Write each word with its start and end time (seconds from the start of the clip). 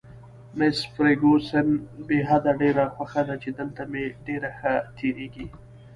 مس 0.57 0.77
فرګوسن: 0.93 1.67
بې 2.07 2.19
حده، 2.29 2.51
ډېره 2.61 2.85
خوښه 2.93 3.21
ده 3.27 3.35
چې 3.43 3.49
دلته 3.59 3.81
مې 3.91 4.03
ډېر 4.27 4.43
ښه 4.59 4.73
تېرېږي. 4.97 5.47